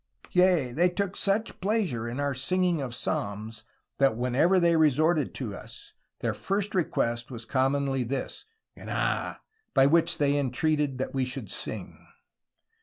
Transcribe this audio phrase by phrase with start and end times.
[0.31, 3.63] Yea they tooke such pleasure in our singing of Psalmes,
[3.99, 8.45] that whensoeuer they resorted to vs, their first request was commonly this,
[8.75, 9.41] Gnaah,
[9.75, 11.99] by which they intreated that we would sing.